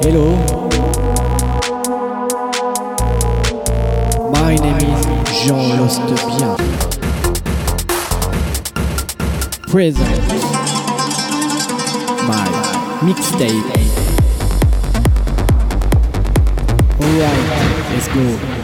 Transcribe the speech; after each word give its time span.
Hello. 0.00 0.30
My 4.30 4.54
name 4.54 4.76
is 4.76 5.04
Jean 5.42 5.76
Lostebien. 5.76 6.56
Present. 9.66 10.28
My 12.28 12.46
mixtape. 13.02 13.74
Alright, 17.00 17.92
let's 17.92 18.08
go. 18.08 18.57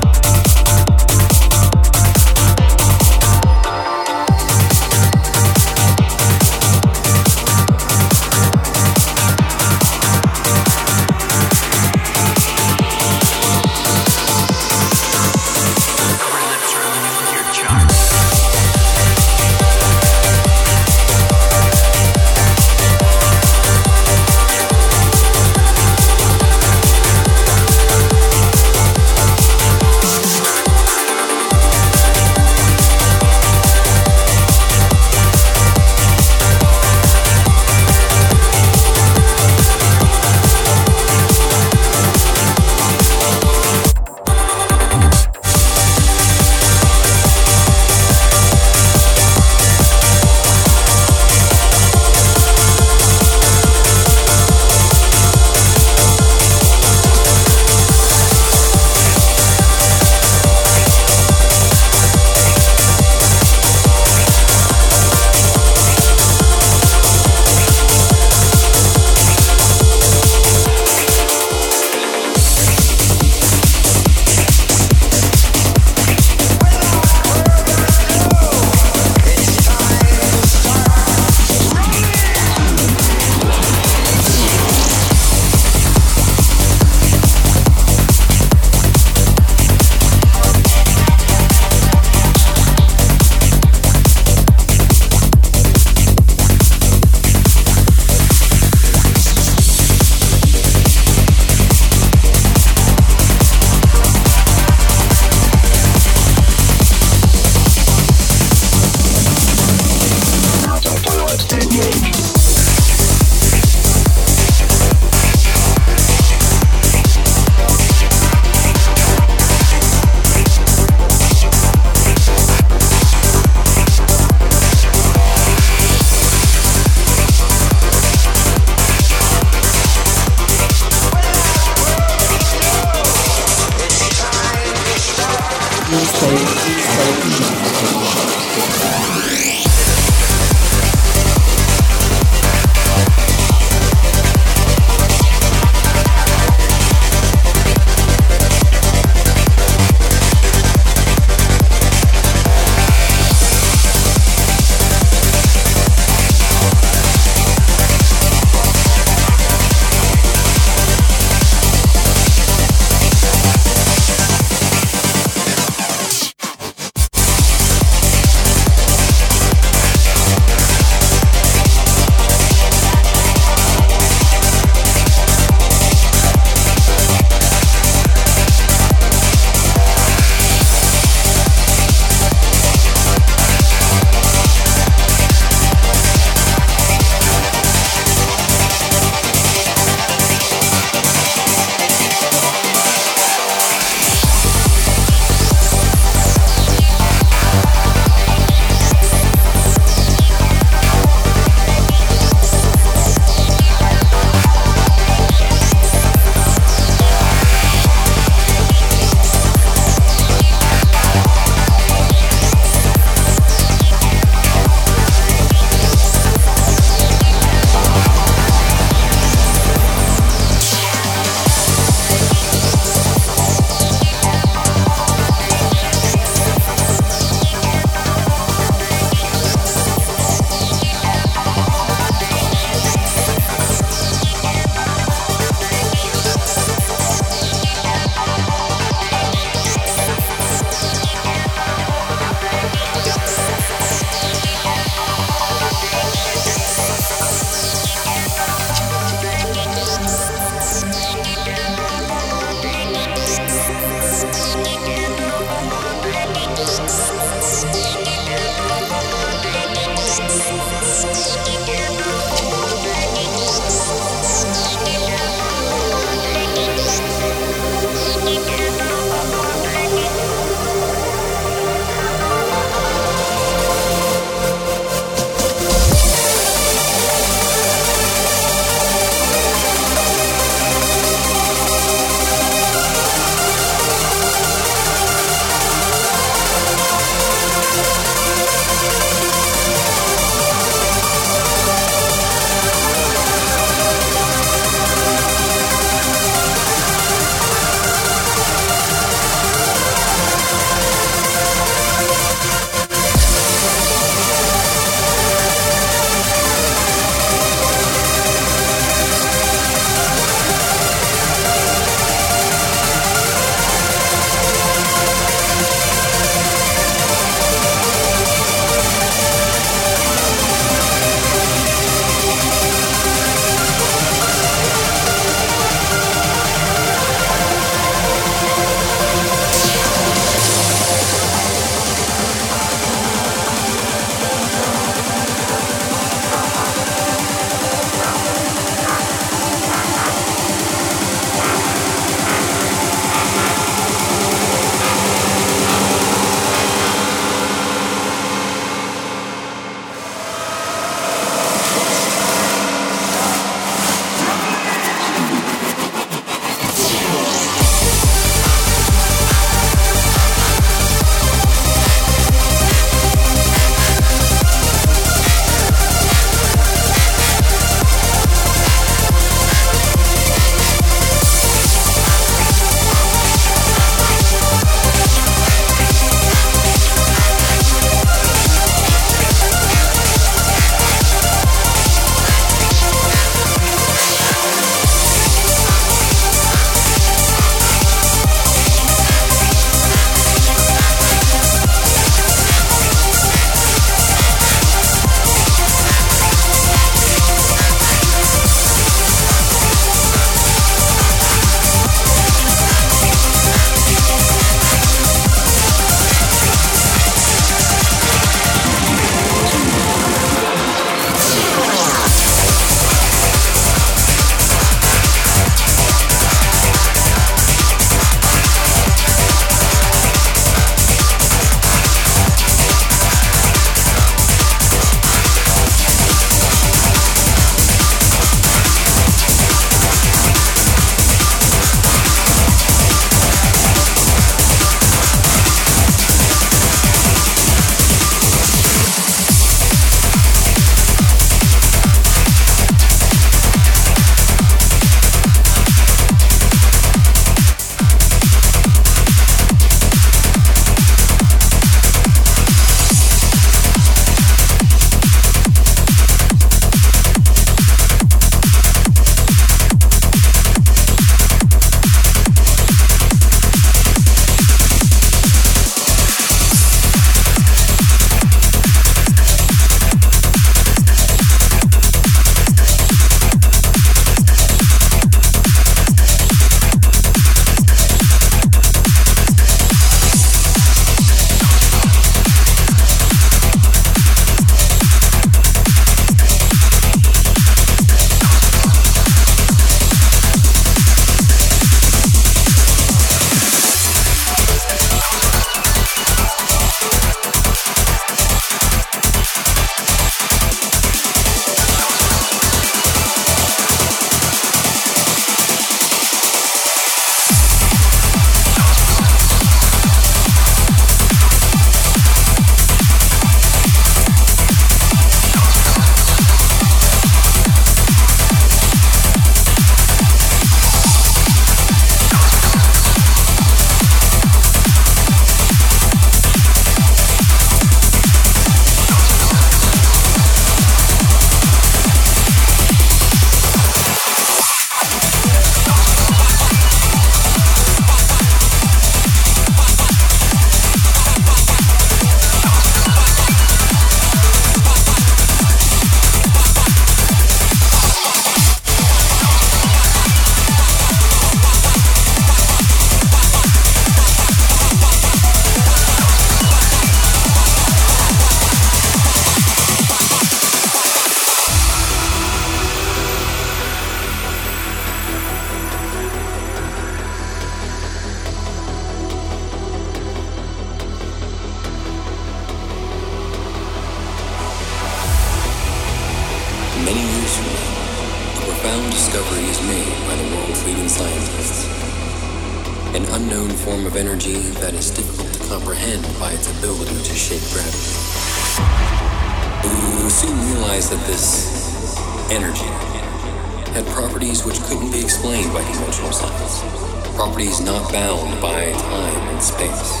Properties 597.41 597.65
not 597.65 597.91
bound 597.91 598.39
by 598.39 598.71
time 598.71 599.29
and 599.29 599.41
space. 599.41 600.00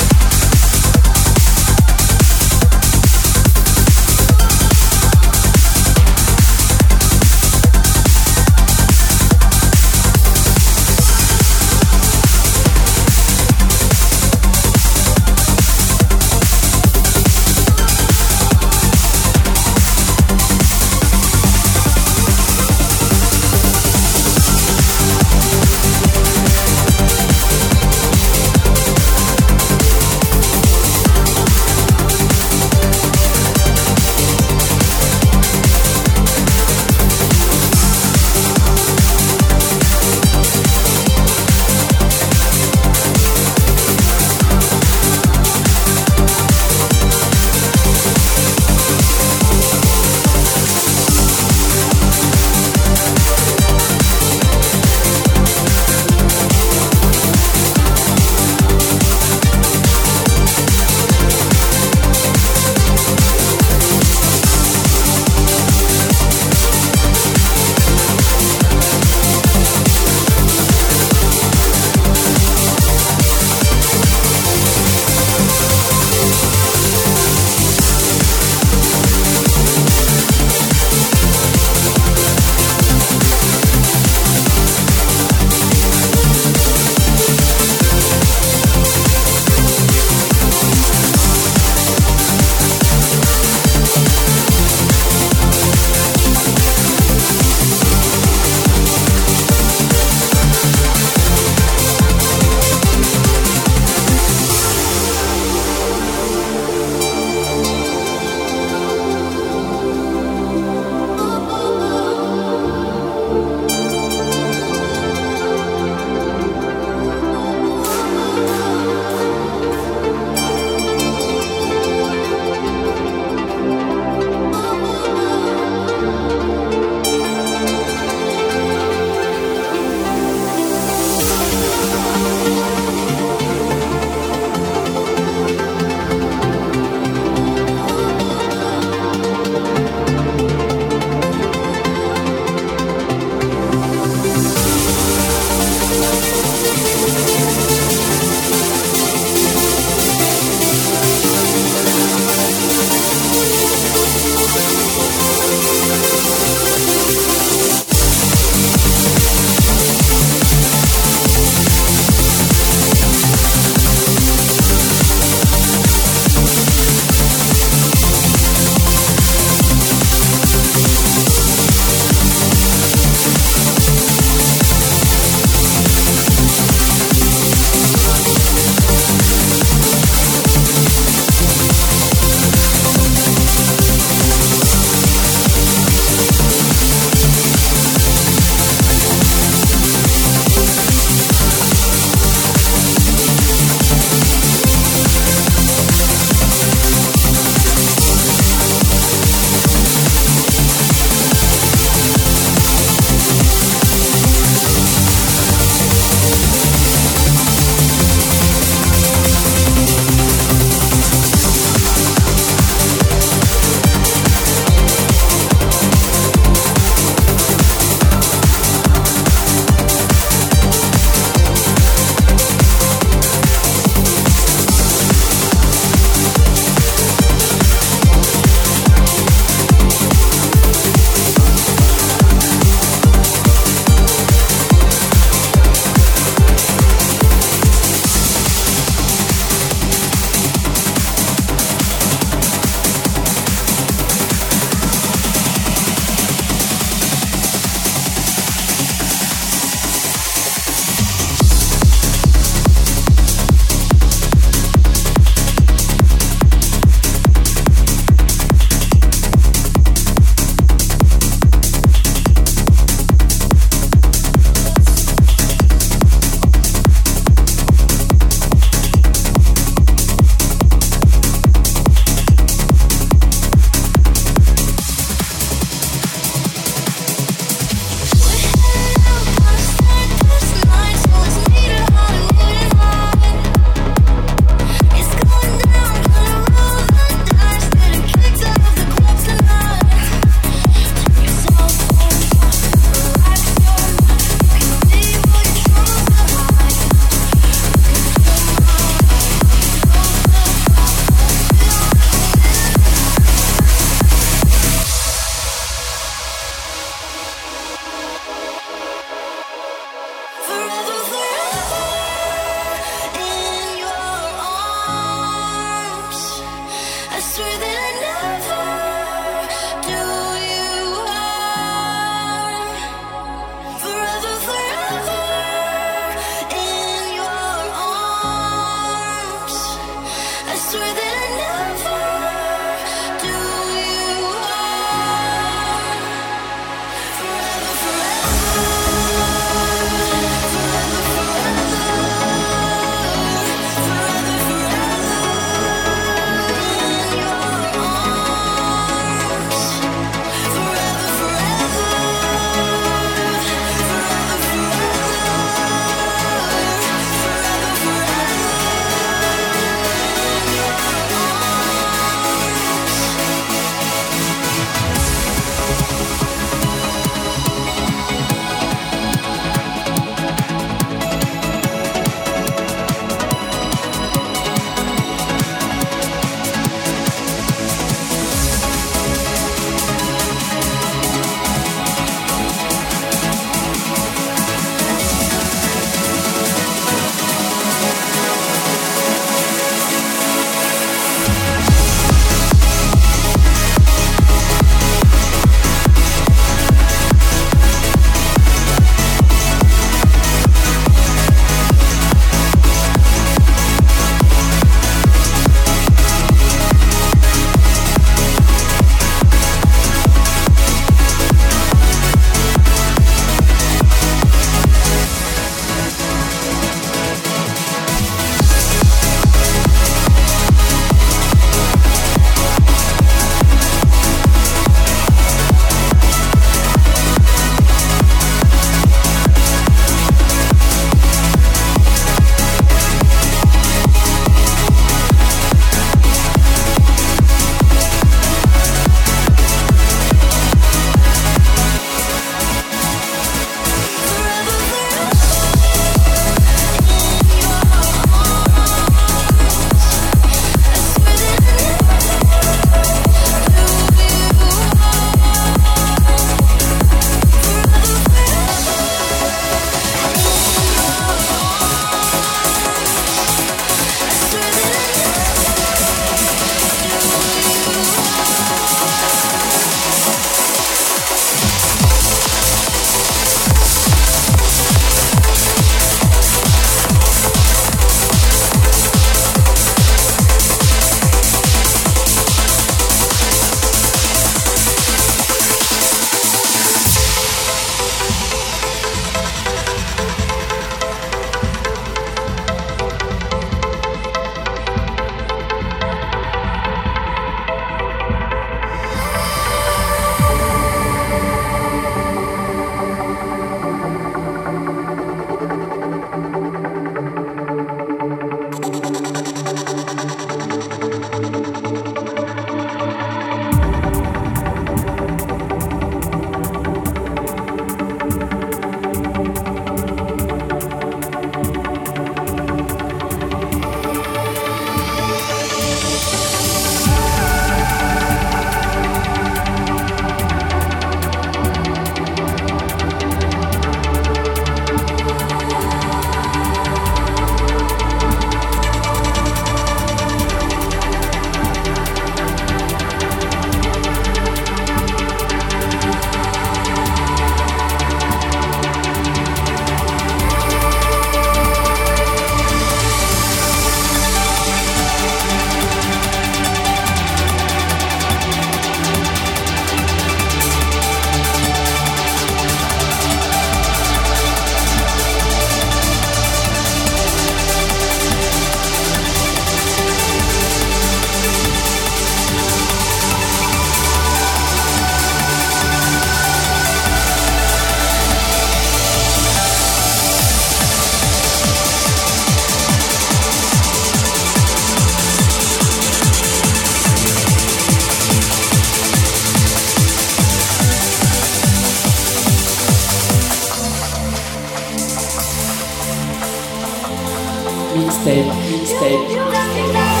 Me 597.73 597.89
save, 597.89 598.25
me 598.25 598.33
mixtape. 598.51 600.00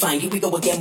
Fine. 0.00 0.18
Here 0.18 0.30
we 0.30 0.40
go 0.40 0.56
again 0.56 0.79